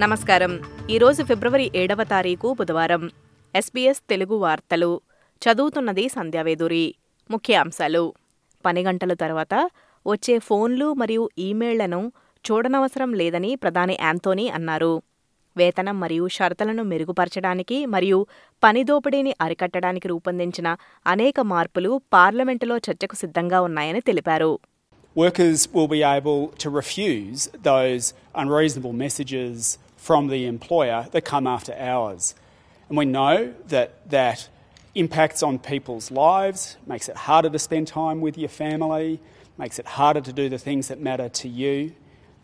నమస్కారం. 0.00 0.60
ఈరోజు 0.90 1.24
ఫిబ్రవరి 1.24 1.70
ఏడవ 1.76 2.04
తారీఖు 2.04 2.56
బుధవారం. 2.58 3.10
ఎస్బీఎస్ 3.54 4.00
తెలుగు 4.10 4.36
వార్తలు. 4.36 5.00
చదువుతున్నది 5.42 6.08
సంధ్యావేదూరి 6.08 6.94
ముఖ్యాంశాలు 7.30 8.14
పని 8.66 8.82
గంటల 8.82 9.14
తర్వాత 9.14 9.70
వచ్చే 10.06 10.38
ఫోన్లు 10.38 10.92
మరియు 10.92 11.30
ఈమెయిళ్ళను 11.38 12.12
చూడనవసరం 12.50 13.14
లేదని 13.14 13.56
ప్రధాని 13.56 13.98
యాంతోనీ 14.02 14.48
అన్నారు. 14.48 15.02
వేతనం 15.56 16.00
మరియు 16.00 16.28
షరతులను 16.28 16.82
మెరుగుపరచడానికి 16.82 17.86
మరియు 17.86 18.26
పని 18.64 18.84
దోపిడీని 18.84 19.34
అరికట్టడానికి 19.40 20.08
రూపొందించిన 20.08 20.76
అనేక 21.06 21.40
మార్పులు 21.40 22.00
పార్లమెంటులో 22.12 22.76
చర్చకు 22.76 23.14
సిద్ధంగా 23.14 23.60
ఉన్నాయని 23.60 24.00
తెలిపారు. 24.00 24.58
Workers 25.18 25.58
will 25.58 25.86
be 25.86 26.00
able 26.18 26.44
to 26.44 26.70
refuse 26.70 27.40
those 27.56 28.02
unreasonable 28.42 29.02
messages 29.02 29.85
from 29.96 30.28
the 30.28 30.46
employer 30.46 31.06
that 31.12 31.24
come 31.24 31.46
after 31.46 31.72
hours. 31.74 32.34
And 32.88 32.96
we 32.96 33.04
know 33.04 33.54
that 33.68 33.88
that 34.10 34.48
impacts 34.94 35.42
on 35.42 35.58
people's 35.58 36.10
lives, 36.10 36.76
makes 36.86 37.08
it 37.08 37.16
harder 37.16 37.50
to 37.50 37.58
spend 37.58 37.88
time 37.88 38.20
with 38.20 38.38
your 38.38 38.48
family, 38.48 39.20
makes 39.58 39.78
it 39.78 39.86
harder 39.98 40.20
to 40.20 40.32
do 40.32 40.48
the 40.48 40.58
things 40.58 40.88
that 40.88 41.00
matter 41.00 41.28
to 41.28 41.48
you. 41.48 41.92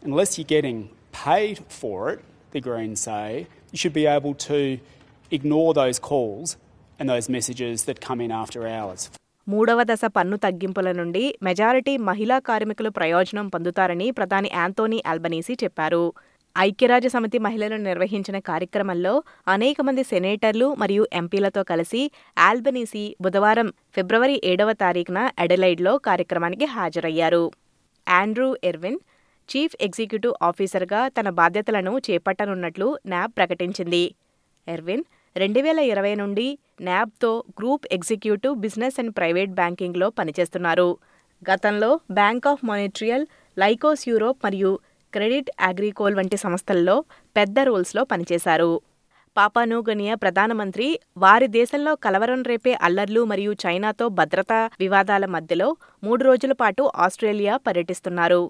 Unless 0.02 0.38
you're 0.38 0.54
getting 0.58 0.78
paid 1.24 1.60
for 1.68 2.10
it, 2.10 2.20
the 2.50 2.60
Greens 2.60 3.00
say, 3.00 3.46
you 3.72 3.78
should 3.78 3.92
be 3.92 4.06
able 4.06 4.34
to 4.50 4.78
ignore 5.30 5.72
those 5.72 5.98
calls 5.98 6.56
and 6.98 7.08
those 7.08 7.28
messages 7.28 7.84
that 7.84 8.00
come 8.00 8.20
in 8.20 8.30
after 8.42 8.66
hours. 8.68 9.02
మూడవ 9.46 9.80
దశ 9.90 10.04
పన్ను 10.16 10.36
తగ్గింపుల 10.44 10.88
నుండి 10.98 11.22
majority 11.46 11.94
మహిళా 12.08 12.36
కార్మికులు 12.48 12.90
ప్రయోజనం 12.98 13.46
పొందుతారని 13.54 14.06
ప్రధాని 14.18 14.50
Anthony 14.58 14.98
Albanese 15.12 15.54
చెప్పారు 15.62 16.02
ఐక్యరాజ్య 16.56 17.08
సమితి 17.08 17.38
మహిళలు 17.38 17.76
నిర్వహించిన 17.76 18.38
కార్యక్రమంలో 18.38 19.22
అనేక 19.48 19.80
మంది 19.80 20.02
సెనేటర్లు 20.04 20.74
మరియు 20.74 21.06
ఎంపీలతో 21.12 21.62
కలిసి 21.62 22.10
ఆల్బనీసీ 22.38 23.16
బుధవారం 23.20 23.72
ఫిబ్రవరి 23.94 24.40
ఏడవ 24.44 24.72
తారీఖున 24.72 25.30
ఎడలైడ్లో 25.38 25.98
కార్యక్రమానికి 25.98 26.64
హాజరయ్యారు. 26.64 27.52
ఆండ్రూ 28.08 28.56
ఎర్విన్ 28.64 29.00
చీఫ్ 29.48 29.76
ఎగ్జిక్యూటివ్ 29.80 30.34
ఆఫీసర్గా 30.42 31.08
తన 31.08 31.28
బాధ్యతలను 31.28 31.98
చేపట్టనున్నట్లు 31.98 32.98
న్యాబ్ 33.06 33.32
ప్రకటించింది. 33.38 34.14
ఎర్విన్ 34.68 35.04
రెండు 35.36 35.60
వేల 35.60 35.78
ఇరవై 35.78 36.14
నుండి 36.14 36.58
న్యాబ్తో 36.80 37.44
group 37.60 37.86
executive 37.92 38.56
business 38.56 39.00
and 39.00 39.14
private 39.16 39.50
బ్యాంకింగ్లో 39.50 40.10
పనిచేస్తున్నారు. 40.10 40.98
గతంలో 41.50 42.00
బ్యాంక్ 42.10 42.46
ఆఫ్ 42.46 42.64
మానిట్రియల్ 42.64 43.26
లైకోస్ 43.58 44.08
యూరోప్ 44.08 44.38
మరియు 44.44 44.80
క్రెడిట్ 45.12 45.50
అగ్రికోల్ 45.60 46.14
వంటి 46.14 46.36
సంస్థల్లో 46.36 47.04
పెద్ద 47.36 47.60
రోల్స్లో 47.60 48.04
పనిచేశారు. 48.04 48.72
పాపానూగనియా 49.36 50.14
ప్రధానమంత్రి 50.14 51.00
వారి 51.16 51.46
దేశంలో 51.46 51.94
కలవరం 51.94 52.42
రేపే 52.42 52.72
అల్లర్లు 52.82 53.24
మరియు 53.24 53.52
చైనాతో 53.52 54.08
భద్రతా 54.08 54.70
వివాదాల 54.80 55.26
మధ్యలో 55.26 55.76
మూడు 56.04 56.24
రోజుల 56.24 56.52
పాటు 56.52 56.90
ఆస్ట్రేలియా 56.96 57.56
పర్యటిస్తున్నారు. 57.56 58.42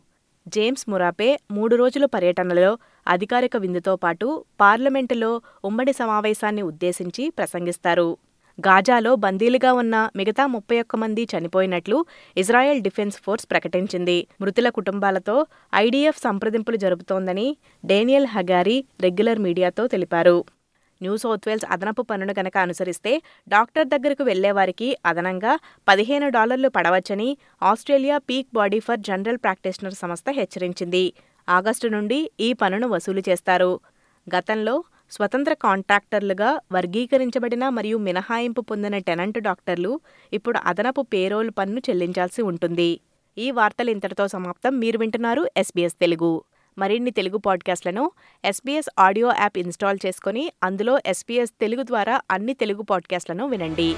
జేమ్స్ 0.48 0.88
మురాపే 0.88 1.28
మూడు 1.50 1.76
రోజుల 1.76 2.04
పర్యటనలో 2.04 2.78
అధికారిక 3.08 3.56
విందుతో 3.56 3.96
పాటు 3.96 4.44
పార్లమెంటులో 4.60 5.30
ఉమ్మడి 5.64 5.92
సమావేశాన్ని 5.92 6.62
ఉద్దేశించి 6.62 7.30
ప్రసంగిస్తారు. 7.30 8.08
గాజాలో 8.60 9.16
బందీలుగా 9.16 9.72
ఉన్న 9.72 10.10
మిగతా 10.16 10.46
ముప్పై 10.46 10.80
ఒక్క 10.80 10.96
మంది 10.96 11.28
చనిపోయినట్లు 11.32 12.04
ఇజ్రాయెల్ 12.36 12.82
డిఫెన్స్ 12.82 13.16
ఫోర్స్ 13.18 13.46
ప్రకటించింది. 13.50 14.26
మృతుల 14.40 14.68
కుటుంబాలతో 14.68 15.46
ఐడీఎఫ్ 15.74 16.20
సంప్రదింపులు 16.20 16.76
జరుపుతోందని 16.76 17.56
డేనియల్ 17.84 18.26
హగారీ 18.26 18.84
రెగ్యులర్ 19.00 19.38
మీడియాతో 19.38 19.86
తెలిపారు. 19.86 20.44
న్యూ 21.02 21.16
సౌత్వేల్స్ 21.16 21.64
అదనపు 21.70 22.02
పన్నును 22.02 22.34
గనక 22.38 22.56
అనుసరిస్తే 22.58 23.22
డాక్టర్ 23.48 23.86
దగ్గరకు 23.86 24.24
వెళ్ళేవారికి 24.24 24.96
అదనంగా 25.06 25.58
పదిహేను 25.88 26.28
డాలర్లు 26.28 26.68
పడవచ్చని 26.68 27.36
Australia 27.62 28.18
peak 28.18 28.48
body 28.54 28.80
for 28.80 29.00
general 29.00 29.36
practitioner 29.36 29.94
సంస్థ 29.94 30.30
హెచ్చరించింది. 30.30 31.12
ఆగస్టు 31.48 31.88
నుండి 31.88 32.30
ఈ 32.40 32.52
పన్నును 32.52 32.88
వసూలు 32.88 33.22
చేస్తారు. 33.28 33.80
గతంలో 34.36 34.84
స్వతంత్ర 35.12 35.54
కాంట్రాక్టర్లుగా 35.54 36.60
వర్గీకరించబడిన 36.72 37.68
మరియు 37.68 37.96
మినహాయింపు 37.96 38.60
పొందిన 38.60 38.98
టెనెంట్ 38.98 39.38
డాక్టర్లు 39.38 40.00
ఇప్పుడు 40.32 40.58
అదనపు 40.64 41.02
పేరోల్ 41.02 41.50
పన్ను 41.58 41.82
చెల్లించాల్సి 41.90 42.42
ఉంటుంది. 42.42 43.00
ఈ 43.38 43.50
వార్తలు 43.50 43.90
ఇంతటితో 43.90 44.28
సమాప్తం. 44.28 44.78
మీరు 44.78 44.98
వింటున్నారు 44.98 45.48
ఎస్బీఎస్ 45.56 45.94
తెలుగు. 45.94 46.44
మరిన్ని 46.78 47.10
తెలుగు 47.10 47.38
పాడ్కాస్ట్లను 47.38 48.10
ఎస్బీఎస్ 48.44 48.90
ఆడియో 48.98 49.32
యాప్ 49.40 49.58
ఇన్స్టాల్ 49.58 49.98
చేసుకుని 50.06 50.52
అందులో 50.62 50.98
ఎస్బీఎస్ 51.06 51.50
తెలుగు 51.60 51.82
ద్వారా 51.82 52.20
అన్ని 52.30 52.54
తెలుగు 52.54 52.82
పాడ్కాస్ట్లను 52.82 53.46
వినండి. 53.46 53.94